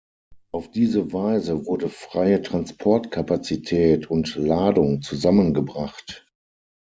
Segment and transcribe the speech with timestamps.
[0.51, 6.27] Auf diese Weise wurde freie Transportkapazität und Ladung zusammengebracht.